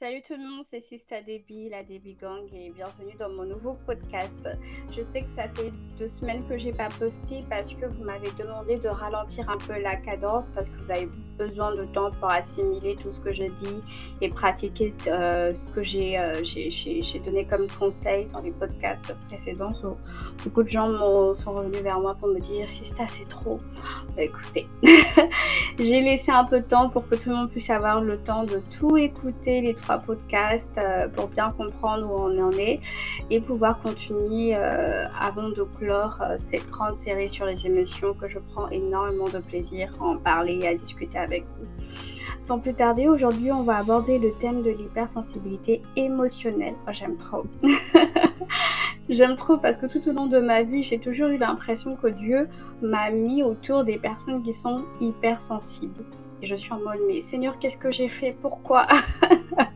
[0.00, 3.76] Salut tout le monde, c'est Sista Debbie, la Debbie Gang, et bienvenue dans mon nouveau
[3.84, 4.48] podcast.
[4.96, 8.30] Je sais que ça fait deux semaines que j'ai pas posté parce que vous m'avez
[8.38, 11.06] demandé de ralentir un peu la cadence parce que vous avez
[11.40, 13.78] besoin de temps pour assimiler tout ce que je dis
[14.20, 19.72] et pratiquer euh, ce que euh, j'ai donné comme conseil dans les podcasts précédents.
[20.44, 23.60] beaucoup de gens sont revenus vers moi pour me dire Sista, c'est trop.
[24.16, 24.66] Bah, écoutez,
[25.78, 28.44] j'ai laissé un peu de temps pour que tout le monde puisse avoir le temps
[28.44, 32.80] de tout écouter, les trois podcast euh, pour bien comprendre où on en est
[33.30, 38.68] et pouvoir continuer avant de clore cette grande série sur les émotions que je prends
[38.68, 41.29] énormément de plaisir à en parler et à discuter avec
[42.40, 46.74] Sans plus tarder, aujourd'hui, on va aborder le thème de l'hypersensibilité émotionnelle.
[46.86, 47.44] Oh, j'aime trop.
[49.10, 52.06] J'aime trop parce que tout au long de ma vie, j'ai toujours eu l'impression que
[52.06, 52.48] Dieu
[52.80, 56.04] m'a mis autour des personnes qui sont hypersensibles.
[56.42, 58.36] Et je suis en mode, mais Seigneur, qu'est-ce que j'ai fait?
[58.40, 58.86] Pourquoi?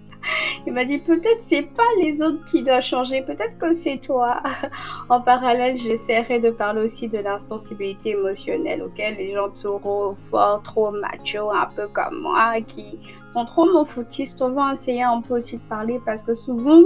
[0.75, 4.43] m'a dit peut-être c'est pas les autres qui doivent changer, peut-être que c'est toi.
[5.09, 10.91] en parallèle, j'essaierai de parler aussi de l'insensibilité émotionnelle auquel les gens trop forts, trop
[10.91, 12.99] macho, un peu comme moi, qui
[13.29, 14.43] sont trop mon foutistes.
[14.43, 16.83] On va essayer un peu aussi de parler parce que souvent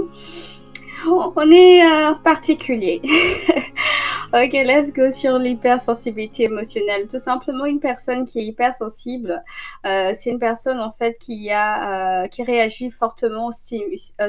[1.07, 3.01] on est euh, particulier.
[4.31, 7.07] Ok, let's go sur l'hypersensibilité émotionnelle.
[7.07, 9.43] Tout simplement, une personne qui est hypersensible,
[9.87, 13.51] euh, c'est une personne en fait qui a, euh, qui réagit fortement au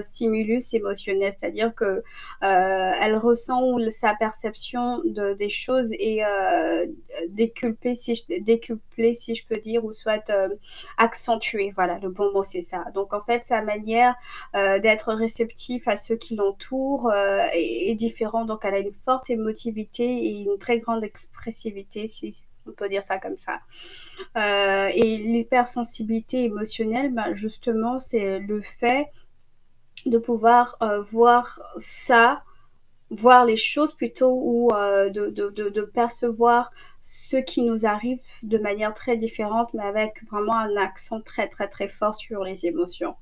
[0.00, 2.02] stimulus émotionnel, c'est-à-dire que euh,
[2.42, 6.86] elle ressent sa perception de, des choses est euh,
[7.28, 10.48] décuplée, si je, décuplée, si je peux dire, ou soit euh,
[10.96, 11.74] accentuée.
[11.76, 12.86] Voilà, le bon mot c'est ça.
[12.94, 14.14] Donc en fait, sa manière
[14.54, 18.46] d'être réceptif à ceux qui l'entourent est, est différente.
[18.46, 22.34] Donc elle a une forte émotivité et une très grande expressivité, si
[22.66, 23.60] on peut dire ça comme ça.
[24.36, 29.08] Euh, et l'hypersensibilité émotionnelle, bah, justement, c'est le fait
[30.06, 32.42] de pouvoir euh, voir ça,
[33.10, 36.70] voir les choses plutôt, ou euh, de, de, de, percevoir
[37.02, 41.68] ce qui nous arrive de manière très différente, mais avec vraiment un accent très très
[41.68, 43.16] très fort sur les émotions.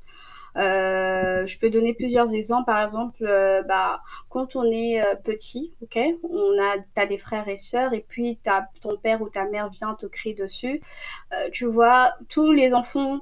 [0.58, 2.66] Euh, je peux donner plusieurs exemples.
[2.66, 7.48] Par exemple, euh, bah, quand on est euh, petit, ok, on a, t'as des frères
[7.48, 10.80] et sœurs, et puis t'as ton père ou ta mère vient te crier dessus.
[11.52, 13.20] Tu vois, tous les enfants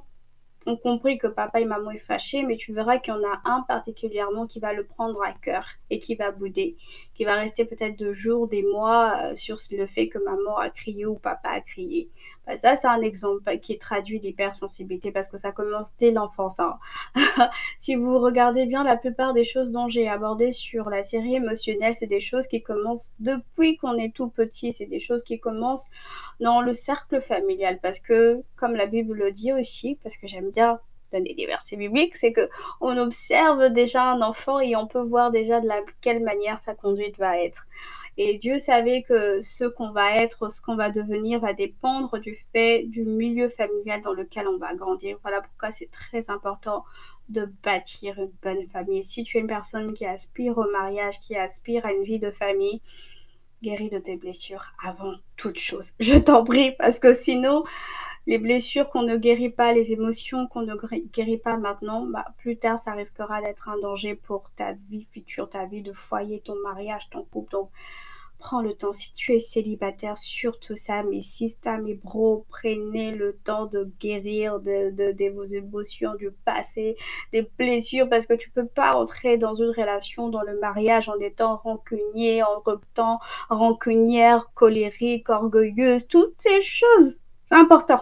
[0.65, 3.41] ont compris que papa et maman est fâché, mais tu verras qu'il y en a
[3.45, 6.77] un particulièrement qui va le prendre à cœur et qui va bouder,
[7.17, 10.69] qui va rester peut-être deux jours, des mois euh, sur le fait que maman a
[10.69, 12.09] crié ou papa a crié.
[12.45, 16.59] Bah, ça, c'est un exemple qui traduit l'hypersensibilité parce que ça commence dès l'enfance.
[16.59, 16.77] Hein.
[17.79, 21.95] si vous regardez bien, la plupart des choses dont j'ai abordé sur la série émotionnelle,
[21.95, 24.71] c'est des choses qui commencent depuis qu'on est tout petit.
[24.71, 25.89] C'est des choses qui commencent
[26.39, 30.51] dans le cercle familial parce que, comme la Bible le dit aussi, parce que j'aime
[30.51, 30.79] bien
[31.11, 32.49] donner des versets bibliques, c'est que
[32.81, 36.75] on observe déjà un enfant et on peut voir déjà de la quelle manière sa
[36.75, 37.67] conduite va être.
[38.19, 42.35] Et Dieu savait que ce qu'on va être, ce qu'on va devenir va dépendre du
[42.51, 45.17] fait du milieu familial dans lequel on va grandir.
[45.21, 46.83] Voilà pourquoi c'est très important
[47.29, 49.03] de bâtir une bonne famille.
[49.03, 52.31] Si tu es une personne qui aspire au mariage, qui aspire à une vie de
[52.31, 52.81] famille,
[53.61, 55.91] guéris de tes blessures avant toute chose.
[55.99, 57.63] Je t'en prie, parce que sinon,
[58.27, 60.75] les blessures qu'on ne guérit pas, les émotions qu'on ne
[61.13, 65.49] guérit pas maintenant, bah, plus tard, ça risquera d'être un danger pour ta vie future,
[65.49, 67.53] ta vie de foyer, ton mariage, ton couple.
[67.53, 67.69] Donc,
[68.37, 68.91] prends le temps.
[68.91, 74.59] Si tu es célibataire, surtout ça, mes sisters, mes bros, prenez le temps de guérir
[74.59, 76.97] de, vos émotions du passé,
[77.31, 81.17] des blessures, parce que tu peux pas entrer dans une relation, dans le mariage, en
[81.19, 87.19] étant rancunier, en reptant, rancunière, colérique, orgueilleuse, toutes ces choses.
[87.45, 88.01] C'est important.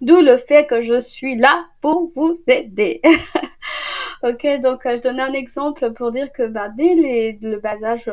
[0.00, 3.00] D'où le fait que je suis là pour vous aider.
[4.22, 6.94] ok, donc euh, je donne un exemple pour dire que bah, dès
[7.40, 8.10] le bas âge,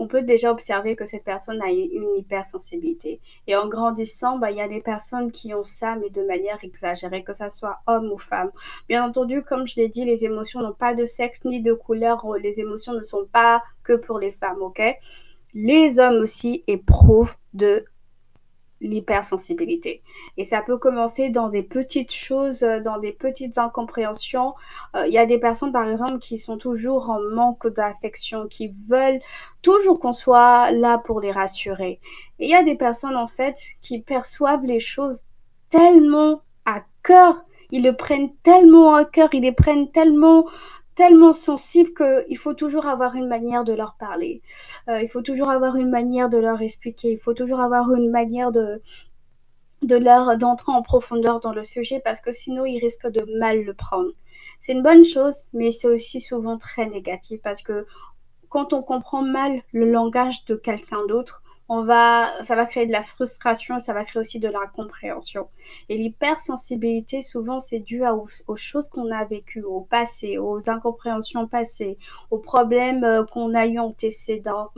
[0.00, 3.20] on peut déjà observer que cette personne a une hypersensibilité.
[3.46, 6.58] Et en grandissant, bah, il y a des personnes qui ont ça, mais de manière
[6.62, 8.50] exagérée, que ce soit homme ou femme.
[8.88, 12.26] Bien entendu, comme je l'ai dit, les émotions n'ont pas de sexe ni de couleur.
[12.42, 14.80] Les émotions ne sont pas que pour les femmes, ok?
[15.52, 17.84] Les hommes aussi éprouvent de
[18.80, 20.02] l'hypersensibilité.
[20.36, 24.54] Et ça peut commencer dans des petites choses, euh, dans des petites incompréhensions.
[24.96, 28.72] Euh, il y a des personnes, par exemple, qui sont toujours en manque d'affection, qui
[28.88, 29.20] veulent
[29.62, 32.00] toujours qu'on soit là pour les rassurer.
[32.38, 35.22] Et il y a des personnes, en fait, qui perçoivent les choses
[35.68, 40.46] tellement à cœur, ils le prennent tellement à cœur, ils les prennent tellement
[40.94, 44.42] tellement sensibles qu'il faut toujours avoir une manière de leur parler.
[44.88, 47.12] Euh, il faut toujours avoir une manière de leur expliquer.
[47.12, 48.82] Il faut toujours avoir une manière de
[49.82, 53.62] de leur d'entrer en profondeur dans le sujet parce que sinon ils risquent de mal
[53.62, 54.10] le prendre.
[54.58, 57.86] C'est une bonne chose, mais c'est aussi souvent très négatif parce que
[58.50, 62.90] quand on comprend mal le langage de quelqu'un d'autre, on va, ça va créer de
[62.90, 65.48] la frustration, ça va créer aussi de la compréhension.
[65.88, 71.96] Et l'hypersensibilité, souvent, c'est dû aux, choses qu'on a vécues au passé, aux incompréhensions passées,
[72.32, 74.70] aux problèmes euh, qu'on a eu antécédents,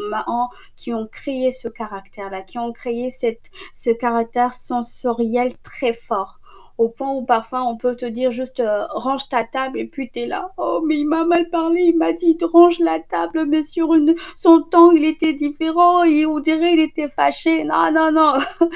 [0.77, 6.42] qui ont créé ce caractère-là, qui ont créé cette, ce caractère sensoriel très fort
[6.83, 10.11] au point où parfois on peut te dire juste euh, range ta table et puis
[10.11, 10.51] tu es là.
[10.57, 13.95] Oh, mais il m'a mal parlé, il m'a dit range la table, mais sur
[14.35, 17.65] son temps il était différent et on dirait il était fâché.
[17.65, 18.35] Non, non, non,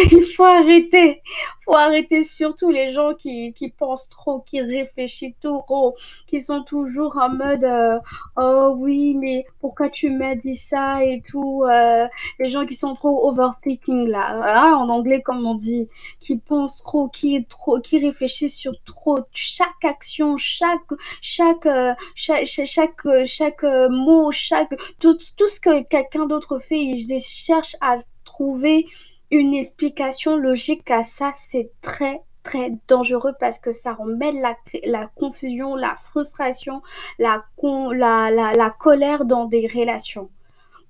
[0.12, 1.22] il faut arrêter.
[1.64, 7.18] faut arrêter surtout les gens qui, qui pensent trop, qui réfléchissent trop, qui sont toujours
[7.18, 7.98] en mode euh,
[8.36, 11.64] oh oui, mais pourquoi tu m'as dit ça et tout.
[11.64, 12.06] Euh,
[12.38, 15.88] les gens qui sont trop overthinking là, hein, en anglais comme on dit,
[16.20, 20.80] qui pensent trop, qui trop, qui réfléchit sur trop chaque action, chaque
[21.20, 26.78] chaque euh, chaque chaque, chaque, euh, mot, chaque tout, tout ce que quelqu'un d'autre fait,
[26.80, 28.86] ils cherchent à trouver
[29.30, 31.32] une explication logique à ça.
[31.34, 36.80] C'est très très dangereux parce que ça remet la, confusion, la frustration,
[37.18, 40.30] la, la, la, colère dans des relations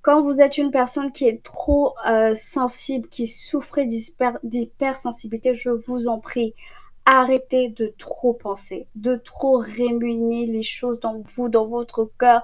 [0.01, 3.81] quand vous êtes une personne qui est trop euh, sensible, qui souffre
[4.43, 6.55] d'hypersensibilité, je vous en prie,
[7.05, 12.41] arrêtez de trop penser, de trop rémunir les choses dans vous, dans votre cœur.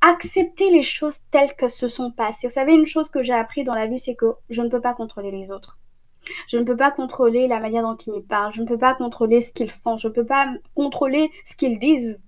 [0.00, 2.46] Acceptez les choses telles que se sont passées.
[2.46, 4.80] Vous savez, une chose que j'ai appris dans la vie, c'est que je ne peux
[4.80, 5.78] pas contrôler les autres.
[6.46, 8.52] Je ne peux pas contrôler la manière dont ils me parlent.
[8.52, 9.96] Je ne peux pas contrôler ce qu'ils font.
[9.96, 12.22] Je ne peux pas contrôler ce qu'ils disent.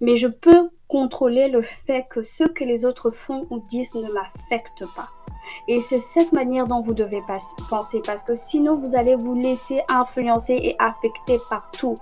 [0.00, 4.12] Mais je peux contrôler le fait que ce que les autres font ou disent ne
[4.12, 5.08] m'affecte pas.
[5.68, 7.22] Et c'est cette manière dont vous devez
[7.70, 11.94] penser parce que sinon vous allez vous laisser influencer et affecter par tout.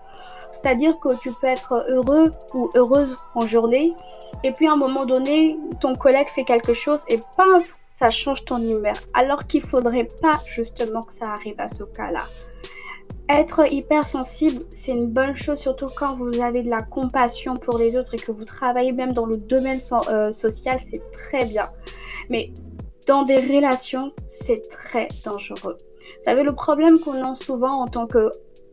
[0.55, 3.95] C'est-à-dire que tu peux être heureux ou heureuse en journée
[4.45, 8.45] et puis à un moment donné, ton collègue fait quelque chose et paf, ça change
[8.45, 8.95] ton humeur.
[9.15, 12.23] Alors qu'il faudrait pas justement que ça arrive à ce cas-là.
[13.31, 17.97] Être hypersensible, c'est une bonne chose, surtout quand vous avez de la compassion pour les
[17.97, 19.81] autres et que vous travaillez même dans le domaine
[20.11, 21.65] euh, social, c'est très bien.
[22.29, 22.53] Mais
[23.07, 25.77] dans des relations, c'est très dangereux.
[25.79, 28.07] Vous savez, le problème qu'on a souvent en tant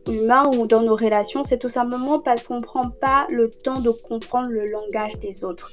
[0.06, 3.80] qu'humain ou dans nos relations, c'est tout simplement parce qu'on ne prend pas le temps
[3.80, 5.72] de comprendre le langage des autres.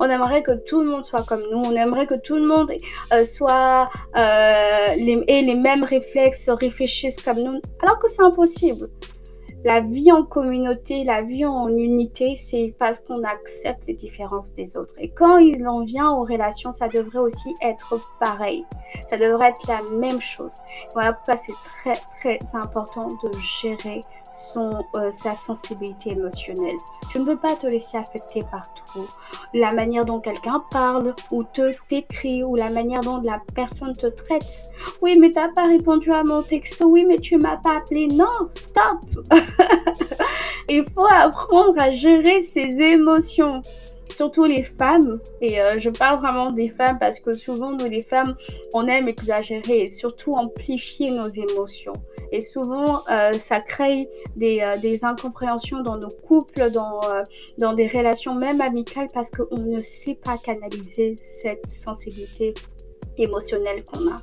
[0.00, 1.58] On aimerait que tout le monde soit comme nous.
[1.58, 2.72] On aimerait que tout le monde
[3.12, 8.88] euh, soit euh, ait les mêmes réflexes, réfléchisse comme nous, alors que c'est impossible.
[9.64, 14.76] La vie en communauté, la vie en unité, c'est parce qu'on accepte les différences des
[14.76, 14.94] autres.
[14.98, 18.66] Et quand il en vient aux relations, ça devrait aussi être pareil.
[19.08, 20.52] Ça devrait être la même chose.
[20.92, 24.00] Voilà pourquoi c'est très très important de gérer
[24.34, 26.76] son, euh, sa sensibilité émotionnelle.
[27.10, 29.06] Tu ne peux pas te laisser affecter par tout.
[29.54, 34.06] La manière dont quelqu'un parle ou te t'écrit ou la manière dont la personne te
[34.06, 34.70] traite.
[35.00, 36.86] Oui, mais t'as pas répondu à mon texto.
[36.86, 38.08] Oui, mais tu m'as pas appelé.
[38.08, 39.00] Non, stop.
[40.68, 43.60] Il faut apprendre à gérer ses émotions
[44.14, 48.02] surtout les femmes, et euh, je parle vraiment des femmes parce que souvent nous les
[48.02, 48.36] femmes,
[48.72, 51.92] on aime exagérer et surtout amplifier nos émotions.
[52.32, 58.34] Et souvent, euh, ça crée des, euh, des, incompréhensions dans nos couples, dans des relations
[58.34, 62.54] même amicales parce qu'on ne sait pas canaliser cette sensibilité
[63.18, 64.16] émotionnelle qu'on a.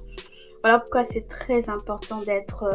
[0.63, 2.65] Voilà pourquoi c'est très important d'être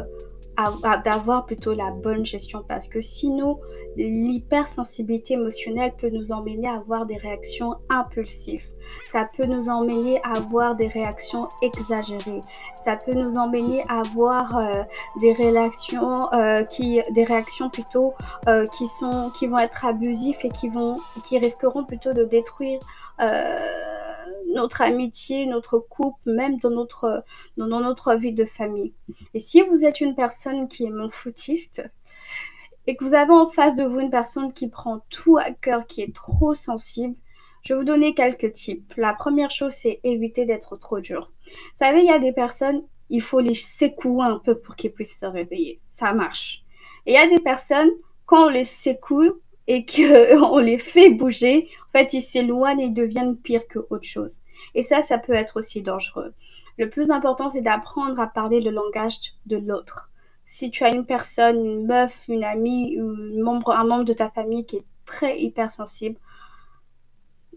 [1.04, 3.60] d'avoir plutôt la bonne gestion parce que sinon
[3.96, 8.66] l'hypersensibilité émotionnelle peut nous emmener à avoir des réactions impulsives.
[9.10, 12.40] Ça peut nous emmener à avoir des réactions exagérées.
[12.84, 14.82] Ça peut nous emmener à avoir euh,
[15.20, 18.14] des réactions euh, qui, des réactions plutôt
[18.48, 20.94] euh, qui sont, qui vont être abusives et qui vont,
[21.24, 22.80] qui risqueront plutôt de détruire
[24.56, 27.24] notre amitié, notre couple, même dans notre,
[27.56, 28.92] dans notre vie de famille.
[29.34, 31.82] Et si vous êtes une personne qui est mon footiste,
[32.86, 35.86] et que vous avez en face de vous une personne qui prend tout à cœur,
[35.86, 37.14] qui est trop sensible,
[37.62, 38.96] je vais vous donner quelques tips.
[38.96, 41.32] La première chose, c'est éviter d'être trop dur.
[41.46, 44.92] Vous savez, il y a des personnes, il faut les secouer un peu pour qu'ils
[44.92, 45.80] puissent se réveiller.
[45.88, 46.62] Ça marche.
[47.06, 47.90] Et il y a des personnes,
[48.24, 52.94] quand on les secoue et qu'on les fait bouger, en fait, ils s'éloignent et ils
[52.94, 54.42] deviennent pire que autre chose.
[54.74, 56.34] Et ça, ça peut être aussi dangereux.
[56.78, 60.10] Le plus important, c'est d'apprendre à parler le langage de l'autre
[60.46, 64.30] si tu as une personne, une meuf, une amie un membre, un membre de ta
[64.30, 66.18] famille qui est très hypersensible,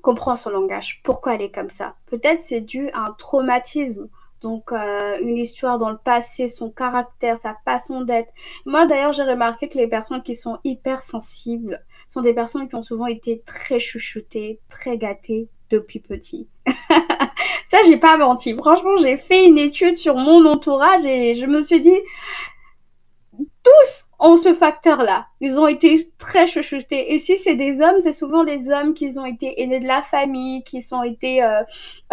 [0.01, 1.01] comprends son langage.
[1.03, 1.95] Pourquoi elle est comme ça?
[2.07, 4.09] Peut-être c'est dû à un traumatisme
[4.41, 8.31] Donc, euh, une histoire dans le passé, son caractère, sa façon d'être.
[8.65, 12.75] Moi, d'ailleurs, j'ai remarqué que les personnes qui sont hyper sensibles sont des personnes qui
[12.75, 16.47] ont souvent été très chouchoutées, très gâtées depuis petit.
[17.65, 18.55] Ça, j'ai pas menti.
[18.55, 21.99] Franchement, j'ai fait une étude sur mon entourage et je me suis dit,
[23.63, 25.27] tous ont ce facteur-là.
[25.39, 27.13] Ils ont été très chouchoutés.
[27.13, 30.01] Et si c'est des hommes, c'est souvent des hommes qui ont été aînés de la
[30.01, 31.61] famille, qui ont été, euh,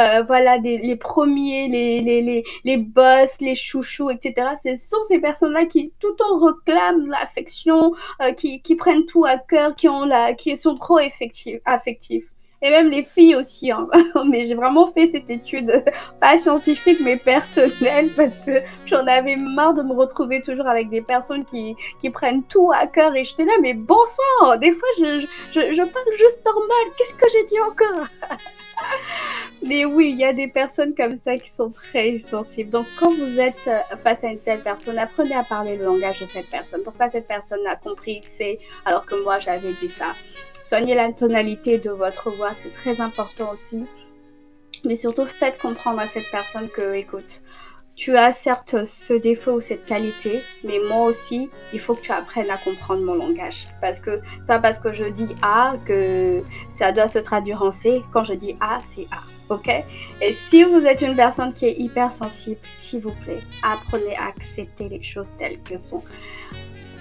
[0.01, 4.51] euh, voilà, les premiers, les, les, les, les boss, les chouchous, etc.
[4.63, 7.93] Ce sont ces personnes-là qui tout temps réclament l'affection,
[8.23, 12.31] euh, qui, qui prennent tout à cœur, qui, ont la, qui sont trop affectifs
[12.63, 13.71] et même les filles aussi.
[13.71, 13.89] Hein.
[14.29, 15.85] mais j'ai vraiment fait cette étude,
[16.21, 21.03] pas scientifique, mais personnelle, parce que j'en avais marre de me retrouver toujours avec des
[21.03, 23.15] personnes qui, qui prennent tout à cœur.
[23.15, 26.95] Et j'étais là, mais bon sang, des fois je, je, je parle juste normal.
[26.97, 28.07] Qu'est-ce que j'ai dit encore?
[29.67, 32.71] Mais oui, il y a des personnes comme ça qui sont très sensibles.
[32.71, 36.21] Donc, quand vous êtes euh, face à une telle personne, apprenez à parler le langage
[36.21, 36.83] de cette personne.
[36.83, 40.13] Pourquoi cette personne a compris que c'est alors que moi j'avais dit ça
[40.69, 43.85] Soignez la tonalité de votre voix, c'est très important aussi.
[44.85, 47.43] Mais surtout, faites comprendre à cette personne que, écoute,
[47.95, 52.11] tu as certes ce défaut ou cette qualité, mais moi aussi, il faut que tu
[52.11, 53.69] apprennes à comprendre mon langage.
[53.81, 56.43] Parce que pas parce que je dis A que
[56.73, 58.03] ça doit se traduire en C.
[58.13, 59.55] Quand je dis A, c'est A.
[59.55, 59.69] Ok?
[60.21, 64.89] Et si vous êtes une personne qui est hypersensible, s'il vous plaît, apprenez à accepter
[64.89, 66.03] les choses telles qu'elles sont.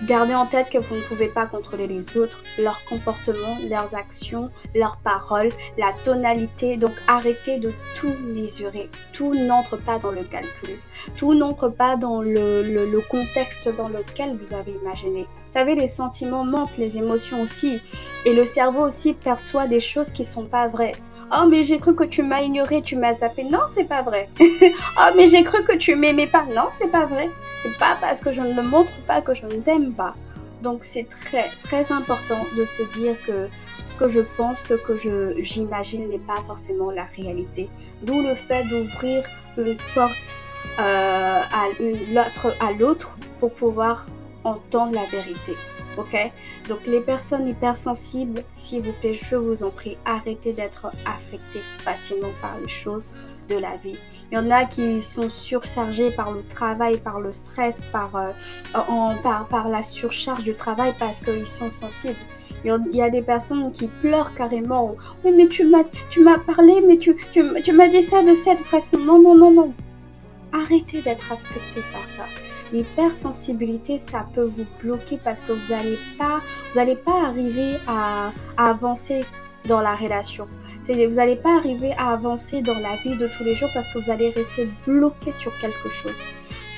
[0.04, 4.52] Gardez en tête que vous ne pouvez pas contrôler les autres, leur comportement, leurs actions,
[4.76, 6.78] leurs paroles, la tonalité.
[6.78, 8.90] Donc arrêtez de tout mesurer.
[9.14, 10.78] Tout n'entre pas dans le calcul.
[11.18, 15.22] Tout n'entre pas dans le, contexte dans lequel vous avez imaginé.
[15.22, 17.82] Vous savez, les sentiments mentent, les émotions aussi.
[18.26, 20.94] Et le cerveau aussi perçoit des choses qui ne sont pas vraies.
[21.32, 23.44] Oh, mais j'ai cru que tu m'as ignoré, tu m'as zappé.
[23.44, 24.30] Non, c'est pas vrai.
[24.42, 26.46] oh, mais j'ai cru que tu m'aimais pas.
[26.46, 27.30] Non, c'est pas vrai.
[27.64, 30.14] C'est pas parce que je ne me montre pas que je ne t'aime pas.
[30.62, 33.48] Donc, c'est très, très important de se dire que
[33.84, 34.98] ce que je pense, ce que
[35.42, 37.70] j'imagine n'est pas forcément la réalité.
[38.04, 39.24] D'où le fait d'ouvrir
[39.58, 40.38] une porte
[40.80, 44.06] euh, à l'autre pour pouvoir
[44.44, 45.56] entendre la vérité
[45.98, 46.32] ok?
[46.70, 52.32] Donc les personnes hypersensibles, s'il vous plaît, je vous en prie, arrêtez d'être affectées facilement
[52.42, 53.12] par les choses
[53.50, 53.98] de la vie.
[54.32, 58.32] Il y en a qui sont surchargés par le travail, par le stress, par, euh,
[58.74, 62.16] en, par, par la surcharge du travail parce qu'ils sont sensibles.
[62.64, 64.96] Il y a des personnes qui pleurent carrément.
[65.24, 68.34] Oui, mais tu m'as, tu m'as parlé, mais tu, tu, tu m'as dit ça de
[68.34, 68.98] cette façon.
[68.98, 69.74] Non, non, non, non.
[70.52, 76.40] Arrêtez d'être affecté par ça l'hypersensibilité, ça peut vous bloquer parce que vous n'allez pas,
[76.72, 79.26] vous n'allez pas arriver à, avancer
[79.66, 80.48] dans la relation.
[80.88, 84.00] Vous n'allez pas arriver à avancer dans la vie de tous les jours parce que
[84.00, 86.22] vous allez rester bloqué sur quelque chose.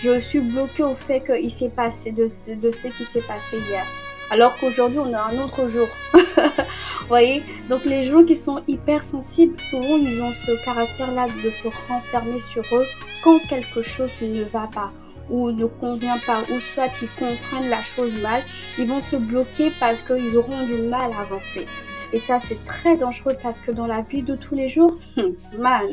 [0.02, 3.58] Je suis bloqué au fait qu'il s'est passé de ce, de ce qui s'est passé
[3.58, 3.86] hier.
[4.30, 5.88] Alors qu'aujourd'hui, on a un autre jour.
[6.14, 7.42] Vous voyez?
[7.70, 12.64] Donc les gens qui sont hypersensibles, souvent, ils ont ce caractère-là de se renfermer sur
[12.76, 12.86] eux
[13.24, 14.92] quand quelque chose ne va pas
[15.30, 18.42] ou ne convient pas, ou soit ils comprennent la chose mal,
[18.78, 21.66] ils vont se bloquer parce qu'ils auront du mal à avancer.
[22.14, 24.96] Et ça, c'est très dangereux parce que dans la vie de tous les jours,
[25.58, 25.88] man,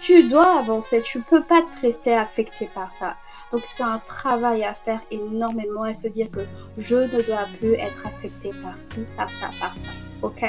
[0.00, 3.16] tu dois avancer, tu peux pas te rester affecté par ça.
[3.50, 6.40] Donc c'est un travail à faire énormément à se dire que
[6.76, 9.90] je ne dois plus être affecté par ci, par ça, par ça.
[10.22, 10.44] Ok?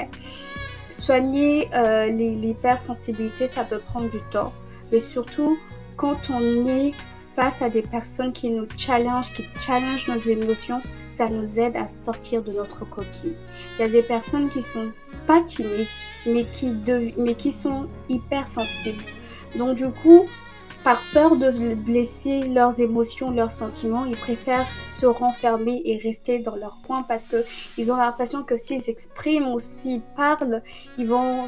[0.89, 4.51] Soigner euh, l'hypersensibilité, ça peut prendre du temps.
[4.91, 5.58] Mais surtout,
[5.96, 6.91] quand on est
[7.39, 10.81] face à des personnes qui nous challengent, qui challengent nos émotions,
[11.13, 13.38] ça nous aide à sortir de notre coquille.
[13.77, 14.91] Il y a des personnes qui sont
[15.25, 15.41] pas
[16.25, 16.75] mais qui,
[17.17, 19.05] mais qui sont hypersensibles.
[19.55, 20.25] Donc du coup,
[20.84, 26.58] par peur de blesser leurs émotions, leurs sentiments, ils préfèrent se renfermer et rester dans
[26.58, 27.46] leur coin parce que
[27.77, 30.62] ils ont l'impression que s'ils s'expriment ou s'ils parlent,
[30.98, 31.48] ils vont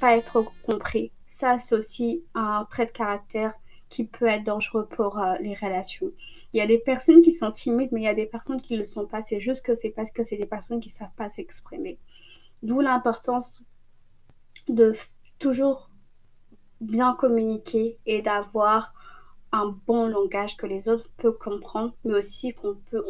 [0.00, 1.10] pas être compris.
[1.26, 3.54] Ça, c'est aussi un trait de caractère
[3.92, 6.10] qui peut être dangereux pour euh, les relations.
[6.54, 8.72] Il y a des personnes qui sont timides, mais il y a des personnes qui
[8.72, 9.20] ne le sont pas.
[9.20, 11.98] C'est juste que c'est parce que c'est des personnes qui ne savent pas s'exprimer.
[12.62, 13.62] D'où l'importance
[14.66, 14.94] de
[15.38, 15.90] toujours
[16.80, 18.94] bien communiquer et d'avoir
[19.52, 23.04] un bon langage que les autres peuvent comprendre, mais aussi qu'on peut...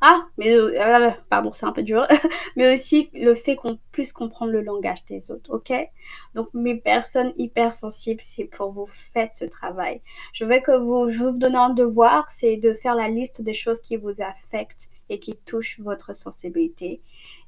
[0.00, 0.56] Ah, mais...
[0.56, 2.06] Euh, pardon, c'est un peu dur.
[2.56, 5.72] mais aussi le fait qu'on puisse comprendre le langage des autres, ok?
[6.34, 10.00] Donc, mes personnes hypersensibles, c'est pour vous, faites ce travail.
[10.32, 11.10] Je vais que vous...
[11.10, 14.88] Je vous donner un devoir, c'est de faire la liste des choses qui vous affectent
[15.08, 17.00] et qui touchent votre sensibilité.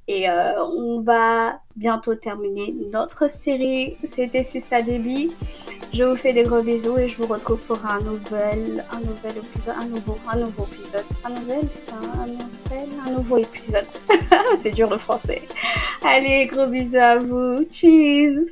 [0.09, 5.33] Et euh, on va bientôt terminer notre série C'était Sista Debbie.
[5.93, 9.38] Je vous fais des gros bisous et je vous retrouve pour un nouvel, un nouvel
[9.38, 13.87] épisode, un nouveau, un nouveau épisode, un nouvel, un nouvel, un nouveau épisode.
[14.62, 15.43] C'est dur le français.
[16.02, 17.64] Allez, gros bisous à vous.
[17.71, 18.50] Cheese